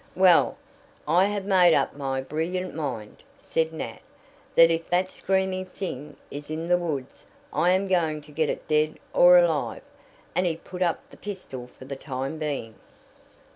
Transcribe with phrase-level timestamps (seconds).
[0.15, 0.57] "Well,
[1.07, 3.99] I have made up my brilliant mind," said Nat,
[4.55, 8.67] "that if that screaming thing is in the woods I am going to get it
[8.67, 9.83] dead or alive,"
[10.33, 12.73] and he put up the pistol for the time being.